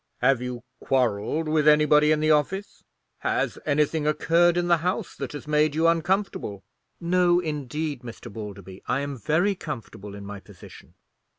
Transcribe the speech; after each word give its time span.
"Have 0.17 0.41
you 0.41 0.63
quarrelled 0.79 1.47
with 1.47 1.67
anybody 1.67 2.11
in 2.11 2.21
the 2.21 2.31
office? 2.31 2.83
Has 3.19 3.59
anything 3.67 4.07
occurred 4.07 4.57
in 4.57 4.67
the 4.67 4.77
house 4.77 5.15
that 5.15 5.33
has 5.33 5.47
made 5.47 5.75
you 5.75 5.87
uncomfortable?" 5.87 6.63
"No, 6.99 7.39
indeed, 7.39 8.01
Mr. 8.01 8.33
Balderby; 8.33 8.81
I 8.87 9.01
am 9.01 9.15
very 9.15 9.53
comfortable 9.53 10.15
in 10.15 10.25
my 10.25 10.39
position." 10.39 10.95